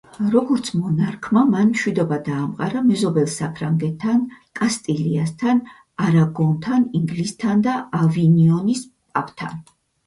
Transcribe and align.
როგორც 0.35 0.69
მონარქმა, 0.83 1.43
მან 1.49 1.67
მშვიდობა 1.73 2.17
დაამყარა 2.29 2.81
მეზობელ 2.87 3.27
საფრანგეთთან, 3.35 4.25
კასტილიასთან, 4.61 5.63
არაგონთან, 6.09 6.91
ინგლისთან 7.03 7.67
და 7.71 7.81
ავინიონის 8.05 8.87
პაპთან. 8.99 9.67